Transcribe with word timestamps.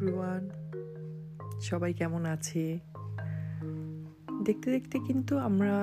Everyone 0.00 0.44
সবাই 1.60 1.92
কেমন 1.92 2.22
আছে? 2.24 2.64
দেখতে 4.44 4.68
দেখতে 4.70 4.96
কিন্তু 4.98 5.38
আমরা 5.38 5.76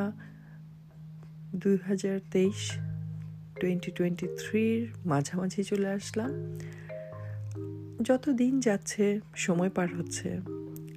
দুই 1.55 1.77
হাজার 1.87 2.19
তেইশ 2.31 2.61
টোয়েন্টি 3.59 3.91
টোয়েন্টি 3.91 4.27
থ্রির 4.39 4.81
মাঝামাঝি 5.05 5.61
চলে 5.63 5.89
আসলাম। 5.89 6.31
যত 8.03 8.29
দিন 8.29 8.59
যাচ্ছে, 8.59 9.05
সময় 9.35 9.69
পার 9.69 9.89
হচ্ছে, 9.95 10.29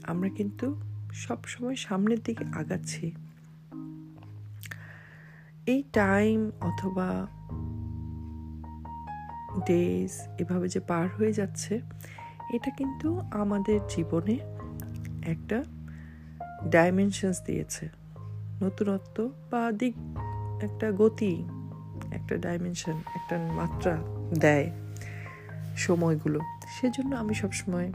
আমরা 0.02 0.28
কিন্তু 0.28 0.66
সব 1.12 1.44
সময় 1.44 1.76
সামনের 1.76 2.20
দিকে 2.24 2.44
আগাচ্ছি। 2.52 3.06
এই 5.66 5.80
টাইম 5.92 6.50
অথবা 6.60 7.08
ডেজ 9.66 10.12
এভাবে 10.38 10.68
যে 10.68 10.80
পার 10.80 11.06
হয়ে 11.08 11.32
যাচ্ছে 11.32 11.74
এটা 12.54 12.70
কিন্তু 12.70 13.20
আমাদের 13.30 13.80
জীবনে 13.88 14.38
একটা 15.26 15.64
ডাইমেনশনস 16.68 17.40
দিয়েছে। 17.46 17.88
নতুনত্ব 18.62 19.30
বা 19.50 19.72
দিক, 19.72 19.94
একটা 20.62 20.92
গতি, 20.92 21.44
একটা 22.12 22.36
ডাইমেনশন 22.36 22.92
একটা 22.92 23.38
মাত্রা 23.38 23.98
দেয় 24.38 24.70
সময়গুলো। 25.76 26.40
সেজন্য 26.80 27.16
আমি 27.16 27.34
সবসময় 27.34 27.92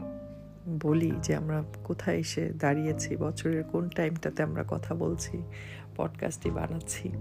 বলি 0.82 1.12
যে 1.22 1.36
আমরা 1.36 1.62
কোথায় 1.84 2.16
এসে 2.16 2.52
দাঁড়িয়েছি, 2.58 3.16
বছরের 3.16 3.64
কোন 3.64 3.88
টাইমটাতে 3.88 4.42
আমরা 4.42 4.64
কথা 4.68 4.94
বলছি 4.94 5.42
পডকাস্টটি 5.96 6.50
বানাচ্ছি। 6.50 7.12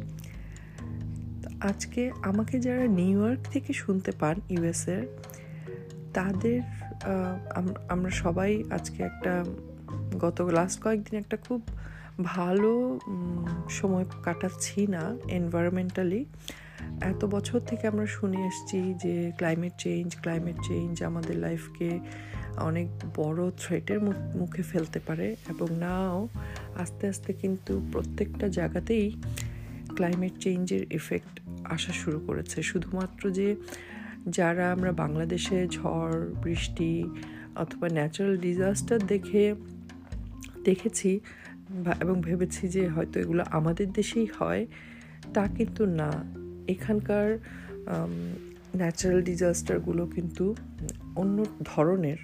আজকে 1.62 2.12
আমাকে 2.24 2.60
যারা 2.60 2.88
নিউ 2.88 3.26
ইয়র্ক 3.26 3.42
থেকে 3.52 3.74
শুনতে 3.74 4.12
পান 4.20 4.42
ইউএসের 4.50 5.18
তাদের 6.14 6.62
আমরা 7.90 8.10
সবাই 8.10 8.64
আজকে 8.72 9.04
একটা, 9.04 9.46
গত 10.20 10.42
লাস্ট 10.42 10.84
কয়েকদিন 10.84 11.20
একটা 11.20 11.38
খুব 11.38 11.62
ভালো 12.24 13.00
সময় 13.70 14.06
কাটাচ্ছি 14.24 14.88
না 14.88 15.18
এনভায়রনমেন্টালি 15.28 16.26
এত 17.02 17.26
বছর 17.26 17.60
থেকে 17.60 17.88
আমরা 17.88 18.06
শুনে 18.06 18.48
এসছি 18.48 18.94
যে 19.04 19.32
ক্লাইমেট 19.38 19.72
চেঞ্জ 19.78 20.16
ক্লাইমেট 20.22 20.56
চেঞ্জ 20.68 21.04
আমাদের 21.04 21.38
লাইফকে 21.38 22.00
অনেক 22.58 22.88
বড় 23.16 23.52
থ্রেটের 23.58 24.00
মুখে 24.36 24.62
ফেলতে 24.62 25.00
পারে 25.00 25.36
এবং 25.50 25.68
নাও 25.72 26.28
আস্তে 26.76 27.08
আস্তে 27.08 27.34
কিন্তু 27.34 27.90
প্রত্যেকটা 27.92 28.48
জায়গাতেই 28.48 29.22
ক্লাইমেট 29.96 30.32
চেঞ্জের 30.40 30.86
এফেক্ট 30.92 31.42
আসা 31.64 31.94
শুরু 31.94 32.20
করেছে। 32.20 32.64
শুধুমাত্র 32.64 33.32
যে 33.32 33.56
যারা 34.28 34.72
আমরা 34.72 34.92
বাংলাদেশে 34.92 35.68
ঝড়, 35.68 36.26
বৃষ্টি 36.44 37.04
অথবা 37.56 37.90
ন্যাচারাল 37.90 38.38
ডিজাস্টার 38.38 39.00
দেখে, 39.00 39.56
দেখেছি 40.64 41.20
এবং 42.02 42.22
ভেবেছি 42.22 42.68
যে 42.68 42.88
হয়তো 42.88 43.20
এগুলো 43.20 43.44
আমাদের 43.52 43.92
দেশেই 43.92 44.28
হয়, 44.40 44.66
তা 45.34 45.48
কিন্তু 45.48 45.86
না। 45.86 46.12
এখানকার 46.68 47.38
ন্যাচারাল 48.76 49.22
ডিজাস্টারগুলো 49.22 50.06
কিন্তু 50.06 50.56
অন্য 51.16 51.46
ধরনের, 51.64 52.18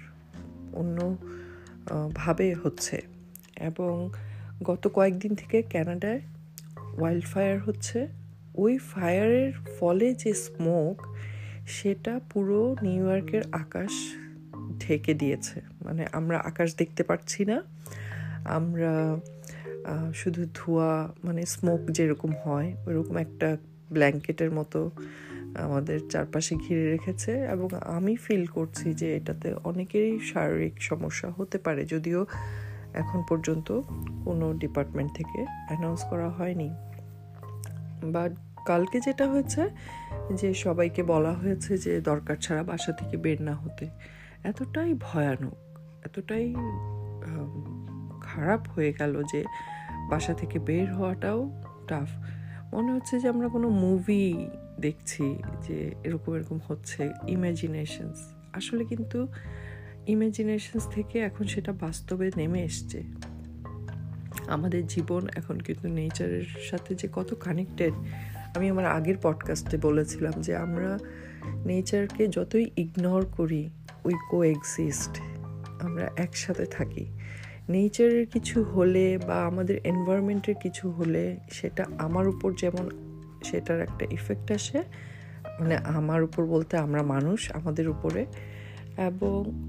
অন্য 0.72 1.16
ভাবে 2.14 2.54
হচ্ছে। 2.54 3.02
এবং 3.60 4.10
গত 4.62 4.88
কয়েকদিন 4.88 5.34
থেকে 5.34 5.62
ক্যানাডায় 5.62 6.20
ওয়াইল্ড 6.98 7.24
ফায়ার 7.24 7.60
হচ্ছে। 7.60 8.08
ওই 8.54 8.78
ফায়ারের 8.78 9.52
ফলে 9.80 10.14
যে 10.14 10.34
স্মোক 10.34 11.06
সেটা 11.66 12.20
পুরো 12.30 12.76
নিউ 12.82 13.06
ইয়র্কের 13.06 13.42
আকাশ 13.52 14.16
ঢেকে 14.78 15.14
দিয়েছে। 15.14 15.60
মানে 15.84 16.06
আমরা 16.12 16.38
আকাশ 16.38 16.74
দেখতে 16.76 17.02
পাচ্ছি 17.02 17.44
না। 17.44 17.62
আমরা 18.44 19.16
শুধু 20.14 20.46
ধোঁয়া 20.54 21.12
মানে 21.24 21.46
স্মোক 21.46 21.80
যেরকম 21.90 22.32
হয় 22.44 22.74
ওইরকম 22.86 23.16
একটা 23.16 23.56
ব্ল্যাঙ্কেটের 23.92 24.50
মতো 24.50 24.90
আমাদের 25.58 26.00
চারপাশে 26.10 26.56
ঘিরে 26.56 26.90
রেখেছে 26.90 27.42
এবং 27.44 27.68
আমি 27.82 28.16
ফিল 28.16 28.46
করছি 28.46 28.94
যে 28.94 29.16
এটাতে 29.16 29.54
অনেকেরই 29.64 30.20
শারীরিক 30.20 30.82
সমস্যা 30.82 31.30
হতে 31.36 31.58
পারে। 31.58 31.84
যদিও 31.84 32.26
এখন 32.94 33.22
পর্যন্ত 33.28 33.80
কোনো 34.24 34.52
ডিপার্টমেন্ট 34.52 35.12
থেকে 35.14 35.46
অ্যানাউন্স 35.68 36.00
করা 36.10 36.30
হয়নি। 36.30 36.70
বাট 38.12 38.32
কালকে 38.66 39.00
যেটা 39.00 39.28
হয়েছে 39.28 39.68
যে 40.34 40.54
সবাইকে 40.54 41.02
বলা 41.02 41.32
হয়েছে 41.32 41.78
যে 41.78 42.00
দরকার 42.00 42.36
ছাড়া 42.36 42.62
বাসা 42.62 42.92
থেকে 42.92 43.16
বের 43.16 43.42
না 43.42 43.54
হতে। 43.54 43.88
এতটাই 44.44 44.94
ভয়ানক, 44.94 45.54
এতটাই 46.04 46.54
খারাপ 48.22 48.68
হয়ে 48.68 48.92
গেল 48.92 49.22
যে 49.32 49.44
বাসা 50.10 50.34
থেকে 50.34 50.58
বের 50.58 50.94
হওয়াটাও 50.94 51.62
টাফ 51.88 52.08
মনে 52.74 52.92
হচ্ছে 52.92 53.20
যে 53.20 53.28
আমরা 53.28 53.48
কোনো 53.48 53.68
মুভি 53.68 54.48
দেখছি 54.80 55.42
যে 55.62 55.94
এরকম 56.04 56.34
এরকম 56.34 56.58
হচ্ছে। 56.68 57.10
ইমাজিনেশনস 57.28 58.18
আসলে 58.52 58.84
কিন্তু 58.84 59.28
ইমাজিনেশনস 60.06 60.88
থেকে 60.88 61.18
এখন 61.18 61.44
সেটা 61.44 61.72
বাস্তবে 61.72 62.30
নেমে 62.36 62.62
এসছে। 62.62 63.02
আমাদের 64.48 64.86
জীবন 64.86 65.28
এখন 65.36 65.60
কিন্তু 65.60 65.88
নেচারের 65.88 66.44
সাথে 66.70 66.94
যে 66.94 67.08
কত 67.12 67.34
কানেক্টেড 67.40 67.92
আমি 68.56 68.70
আমার 68.70 68.86
আগের 68.86 69.14
পডকাস্টে 69.22 69.76
বলেছিলাম 69.76 70.32
যে 70.40 70.56
আমরা 70.56 70.98
নেচারকে 71.66 72.28
যতই 72.28 72.70
ইগনোর 72.76 73.26
করি 73.36 73.70
উই 74.04 74.14
কো 74.30 74.42
এক্সিস্ট 74.42 75.20
আমরা 75.80 76.10
একসাথে 76.16 76.64
থাকি। 76.64 77.06
নেচারের 77.68 78.26
কিছু 78.26 78.62
হলে 78.62 79.18
বা 79.26 79.46
আমাদের 79.46 79.80
এনভায়রনমেন্টের 79.84 80.54
কিছু 80.62 80.90
হলে 80.90 81.36
সেটা 81.50 81.86
আমার 81.98 82.28
উপর 82.28 82.54
যেমন 82.54 82.90
সেটার 83.44 83.80
একটা 83.80 84.06
ইফেক্ট 84.10 84.52
আসে 84.52 84.82
মানে 85.60 85.76
আমার 85.76 86.22
উপর 86.22 86.46
বলতে 86.46 86.76
আমরা 86.76 87.02
মানুষ, 87.02 87.52
আমাদের 87.52 87.88
উপরে। 87.88 88.26
এবং 88.98 89.68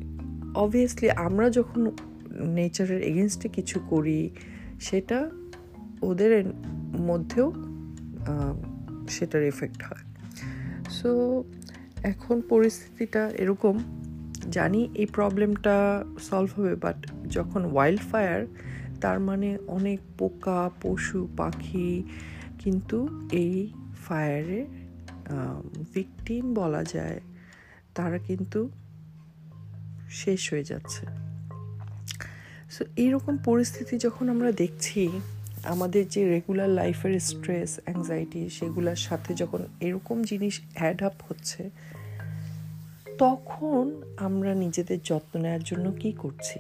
অবভিয়াসলি 0.56 1.10
আমরা 1.10 1.50
যখন 1.50 1.92
নেচারের 2.40 3.02
এগেনস্টে 3.02 3.50
কিছু 3.50 3.80
করি, 3.90 4.30
সেটা 4.80 5.30
ওদের 6.02 6.46
মধ্যেও 7.00 7.54
সেটার 9.10 9.44
এফেক্ট 9.44 9.80
হয়। 9.84 10.04
সো 10.90 11.12
এখন 12.04 12.42
পরিস্থিতিটা 12.50 13.32
এরকম, 13.44 13.76
জানি 14.52 14.90
এই 14.96 15.06
প্রবলেমটা 15.06 16.04
সলভ 16.20 16.50
হবে 16.58 16.76
বাট 16.76 16.98
যখন 17.28 17.62
ওয়াইল্ড 17.74 18.02
ফায়ার 18.12 18.42
তার 19.02 19.20
মানে 19.20 19.58
অনেক 19.68 20.00
পোকা, 20.18 20.72
পশু, 20.82 21.28
পাখি, 21.38 22.04
কিন্তু 22.60 23.28
এই 23.32 23.56
ফায়ারে 24.06 24.62
ভিকটিম 25.94 26.54
বলা 26.54 26.84
যায়, 26.84 27.20
তারা 27.96 28.18
কিন্তু 28.18 28.70
শেষ 30.10 30.42
হয়ে 30.52 30.64
যাচ্ছে। 30.64 31.06
সো 32.70 32.84
এইরকম 32.96 33.38
পরিস্থিতি 33.38 33.98
যখন 33.98 34.30
আমরা 34.30 34.52
দেখছি 34.52 35.10
আমাদের 35.64 36.08
যে 36.08 36.30
রেগুলার 36.30 36.70
লাইফের 36.70 37.20
স্ট্রেস 37.20 37.80
অ্যাংজাইটি 37.86 38.50
সেগুলোর 38.50 38.96
সাথে 38.96 39.34
যখন 39.34 39.66
এরকম 39.80 40.24
জিনিস 40.24 40.62
অ্যাড 40.74 41.04
আপ 41.04 41.14
হচ্ছে, 41.30 41.70
তখন 43.18 44.02
আমরা 44.18 44.56
নিজেদের 44.56 45.00
যত্ন 45.04 45.40
নেওয়ার 45.40 45.64
জন্য 45.64 45.92
কি 45.92 46.12
করছি? 46.12 46.60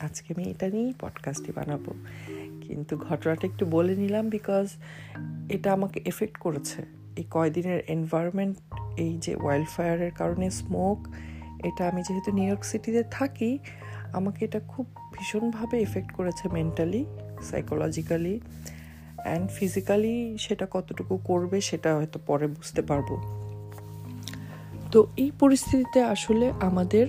আজকে 0.00 0.34
আমি 0.36 0.50
এটা 0.50 0.68
নিয়েই 0.68 0.94
পডকাস্টটি 1.00 1.52
বানাবো। 1.52 1.94
কিন্তু 2.60 2.96
ঘটনাটা 2.96 3.46
একটু 3.46 3.66
বলে 3.66 3.96
নিলাম 3.96 4.28
বিকজ 4.28 4.68
এটা 5.48 5.72
আমাকে 5.72 6.00
এফেক্ট 6.04 6.36
করেছে। 6.36 6.82
এই 7.16 7.24
কয়দিনের 7.30 7.82
এনভায়রনমেন্ট 7.88 8.56
এই 8.96 9.18
যে 9.18 9.36
ওয়াইল্ড 9.36 9.68
ফায়ারের 9.68 10.10
কারণে 10.10 10.50
স্মোক 10.50 11.08
এটা 11.64 11.88
আমি 11.88 12.02
যেহেতু 12.02 12.32
নিউ 12.32 12.44
ইয়র্ক 12.44 12.64
সিটিতে 12.64 13.02
থাকি, 13.02 13.58
আমাকে 14.12 14.44
এটা 14.44 14.60
খুব 14.60 14.86
ভীষণভাবে 15.12 15.80
এফেক্ট 15.80 16.12
করেছে 16.12 16.48
মেন্টালি 16.48 17.06
সাইকোলজিক্যালি 17.42 18.40
অ্যান্ড 19.24 19.50
ফিজিক্যালি 19.50 20.38
সেটা 20.38 20.66
কতটুকু 20.70 21.16
করবে 21.24 21.60
সেটা 21.60 21.94
হয়তো 21.94 22.18
পরে 22.26 22.46
বুঝতে 22.46 22.82
পারব। 22.82 23.08
তো 24.92 25.06
এই 25.16 25.30
পরিস্থিতিতে 25.38 26.02
আসলে 26.02 26.52
আমাদের 26.60 27.06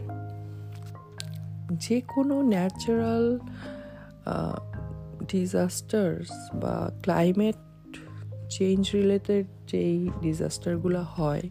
যে 1.72 2.02
কোনো 2.02 2.42
ন্যাচারাল 2.42 3.40
ডিজাস্টার্স 5.32 6.30
বা 6.56 6.92
ক্লাইমেট 7.04 7.56
চেঞ্জ 8.50 8.92
রিলেটেড 8.94 9.46
যেই 9.68 10.10
ডিজাস্টারগুলো 10.22 11.02
হয়, 11.02 11.50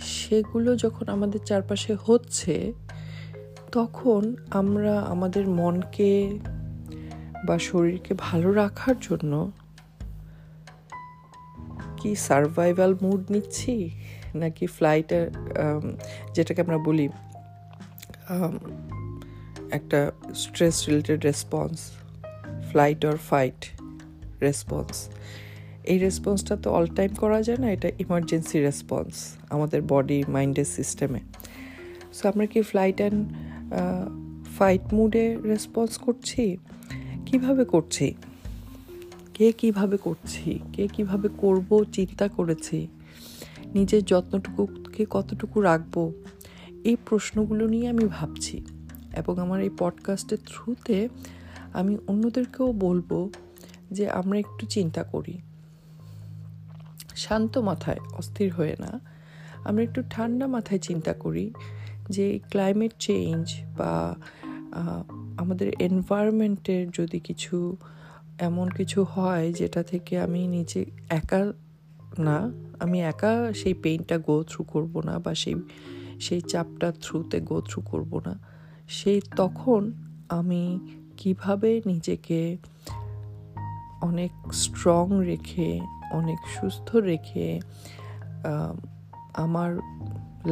সেগুলো 0.00 0.76
যখন 0.76 1.08
আমাদের 1.08 1.40
চারপাশে 1.44 1.96
হচ্ছে, 2.06 2.72
তখন 3.72 4.36
আমরা 4.50 5.00
আমাদের 5.00 5.48
মনকে 5.48 6.38
বা 7.46 7.56
শরীরকে 7.68 8.12
ভালো 8.26 8.48
রাখার 8.62 8.96
জন্য 9.06 9.32
কি 11.98 12.10
সার্ভাইভাল 12.28 12.92
মুড 13.02 13.22
নিচ্ছি? 13.34 13.74
নাকি 14.42 14.64
ফ্লাইটের 14.76 15.26
যেটাকে 16.34 16.60
আমরা 16.64 16.78
বলি 16.88 17.06
একটা 19.78 20.00
stress 20.42 20.76
related 20.88 21.20
response 21.30 21.76
flight 22.70 23.00
or 23.10 23.16
fight 23.30 23.60
response 24.46 24.94
এই 25.92 25.98
রেসপন্সটা 26.06 26.54
তো 26.62 26.68
অল 26.76 26.86
টাইম 26.98 27.10
করা 27.22 27.38
যায় 27.46 27.60
না, 27.62 27.68
এটা 27.76 27.88
ইমার্জেন্সি 28.04 28.56
রেসপন্স 28.68 29.12
আমাদের 29.54 29.80
বডি 29.92 30.18
মাইন্ডের 30.34 30.68
সিস্টেমে 30.76 31.20
সো 32.16 32.22
আমরা 32.30 32.46
কি 32.52 32.60
ফ্লাইট 32.70 32.98
অ্যান্ড 33.02 33.20
ফাইট 34.58 34.84
মুডে 34.96 35.26
রেসপন্স 35.52 35.92
করছি? 36.04 36.44
কীভাবে 37.34 37.64
করছি? 37.64 38.14
কে 39.34 39.52
কীভাবে 39.52 39.96
করছি? 39.96 40.60
কে 40.72 40.88
কীভাবে 40.88 41.28
করব? 41.36 41.84
চিন্তা 41.92 42.28
করেছি। 42.28 42.88
নিজের 43.66 44.04
যত্নটুকুকে 44.04 45.06
কতটুকু 45.10 45.60
রাখব? 45.60 46.12
এই 46.84 46.96
প্রশ্নগুলো 47.06 47.66
নিয়ে 47.66 47.88
আমি 47.88 48.06
ভাবছি 48.06 48.64
এবং 49.16 49.38
আমার 49.38 49.60
এই 49.60 49.70
পডকাস্টের 49.78 50.38
থ্রুতে 50.46 51.08
আমি 51.72 51.98
অন্যদেরকেও 52.06 52.72
বলব 52.72 53.30
যে 53.90 54.10
আমরা 54.10 54.38
একটু 54.38 54.66
চিন্তা 54.66 55.02
করি। 55.02 55.38
শান্ত 57.16 57.58
মাথায়, 57.58 57.98
অস্থির 58.18 58.52
হয়ে 58.52 58.76
না। 58.78 59.00
আমরা 59.64 59.82
একটু 59.82 60.02
ঠান্ডা 60.10 60.46
মাথায় 60.46 60.80
চিন্তা 60.80 61.12
করি 61.12 61.52
যে 62.08 62.40
ক্লাইমেট 62.50 62.92
চেঞ্জ 62.98 63.62
বা 63.78 64.16
আমাদের 65.42 65.68
এনভায়রনমেন্টের 65.86 66.84
যদি 66.98 67.18
কিছু, 67.28 67.56
এমন 68.48 68.66
কিছু 68.78 69.00
হয় 69.14 69.46
যেটা 69.60 69.82
থেকে 69.90 70.12
আমি 70.26 70.40
নিজে 70.56 70.80
একা 71.20 71.40
না, 72.26 72.38
আমি 72.84 72.98
একা 73.12 73.32
সেই 73.60 73.74
পেইনটা 73.82 74.16
গো 74.26 74.36
থ্রু 74.50 74.62
করব 74.72 74.94
না 75.08 75.14
বা 75.24 75.32
সেই 75.42 75.56
সেই 76.24 76.40
চাপটা 76.52 76.88
থ্রুতে 77.02 77.38
গো 77.48 77.56
থ্রু 77.68 77.80
করব 77.90 78.12
না, 78.26 78.34
সেই 78.98 79.18
তখন 79.40 79.80
আমি 80.38 80.62
কীভাবে 81.20 81.70
নিজেকে 81.90 82.40
অনেক 84.08 84.32
স্ট্রং 84.62 85.04
রেখে, 85.30 85.70
অনেক 86.18 86.40
সুস্থ 86.56 86.88
রেখে 87.10 87.48
আমার 89.44 89.70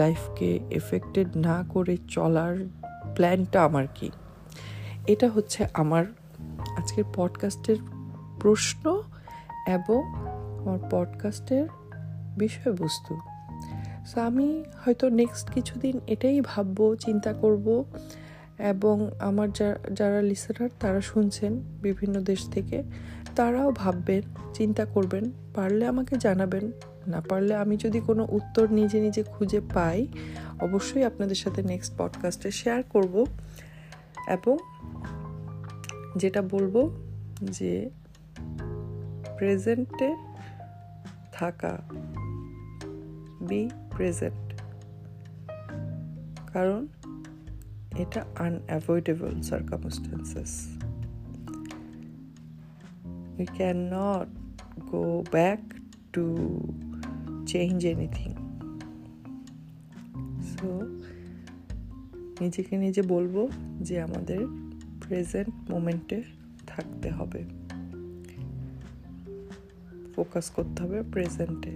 লাইফকে 0.00 0.50
এফেক্টেড 0.80 1.28
না 1.48 1.56
করে 1.72 1.94
চলার 2.14 2.54
প্ল্যানটা 3.16 3.58
আমার 3.68 3.86
কি? 3.94 4.08
এটা 5.06 5.28
হচ্ছে 5.28 5.66
আমার 5.74 6.04
আজকের 6.78 7.04
পডকাস্টের 7.14 7.76
প্রশ্ন 8.40 9.02
এবং 9.66 10.02
আমার 10.60 10.78
পডকাস্টের 10.90 11.68
বিষয়বস্তু। 12.38 13.18
সো 14.06 14.20
আমি 14.20 14.64
হয়তো 14.84 15.08
নেক্সট 15.08 15.50
কিছুদিন 15.50 16.00
এটাই 16.06 16.40
ভাববো, 16.40 16.96
চিন্তা 16.96 17.32
করব 17.32 17.84
এবং 18.58 19.10
আমার 19.20 19.48
যারা 19.92 20.22
লিসেনার 20.22 20.68
তারা 20.80 21.00
শুনছেন 21.00 21.60
বিভিন্ন 21.82 22.20
দেশ 22.20 22.50
থেকে, 22.50 22.82
তারাও 23.36 23.70
ভাববেন, 23.70 24.22
চিন্তা 24.54 24.84
করবেন, 24.84 25.30
পারলে 25.54 25.86
আমাকে 25.86 26.16
জানাবেন, 26.16 26.72
না 27.06 27.22
পারলে 27.28 27.56
আমি 27.56 27.76
যদি 27.76 28.00
কোনো 28.00 28.26
উত্তর 28.30 28.70
নিজে 28.70 29.00
নিজে 29.00 29.22
খুঁজে 29.22 29.60
পাই, 29.74 30.06
অবশ্যই 30.60 31.04
আপনাদের 31.04 31.36
সাথে 31.36 31.62
নেক্সট 31.62 31.92
পডকাস্টে 31.98 32.50
শেয়ার 32.50 32.82
করব 32.82 33.26
এবং 34.28 34.56
যেটা 36.16 36.42
বলব 36.42 36.96
যে 37.42 37.90
প্রেজেন্টে 39.38 40.16
থাকা, 41.32 41.78
বি 43.48 43.70
প্রেজেন্ট। 43.96 44.60
কারণ 46.52 46.86
এটা 47.98 48.24
unavoidable 48.38 49.42
circumstances 49.42 50.78
we 53.38 53.46
cannot 53.46 54.26
go 54.90 55.24
back 55.32 55.60
to 56.12 56.24
change 57.46 57.82
anything 57.94 58.34
so 60.42 60.68
নিজেকে 62.40 62.76
নিজে 62.76 63.02
বলব 63.02 63.48
যে 63.80 64.00
আমাদের 64.00 64.61
প্রেজেন্ট 65.12 65.70
মোমেন্টে 65.70 66.22
থাকতে 66.66 67.10
হবে। 67.10 67.44
ফোকাস 70.16 70.50
করতে 70.50 70.82
হবে 70.82 71.02
প্রেজেন্টে 71.02 71.70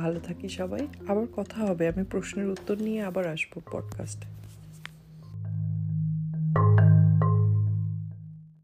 ভালো 0.00 0.20
থাকি 0.20 0.48
সবাই। 0.48 0.86
আবার 1.08 1.26
কথা 1.36 1.60
হবে। 1.60 1.88
আমি 1.88 2.04
প্রশ্নের 2.04 2.48
উত্তর 2.48 2.78
নিয়ে 2.78 3.02
আবার 3.02 3.26
আসব 3.26 3.60
পডকাস্টে 3.72 4.39